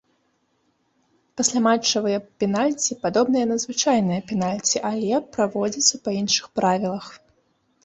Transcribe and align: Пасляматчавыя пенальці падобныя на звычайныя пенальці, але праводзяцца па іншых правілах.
Пасляматчавыя 1.41 2.19
пенальці 2.45 2.97
падобныя 3.05 3.45
на 3.51 3.59
звычайныя 3.65 4.25
пенальці, 4.33 4.77
але 4.91 5.23
праводзяцца 5.39 5.95
па 6.09 6.17
іншых 6.25 6.45
правілах. 6.61 7.05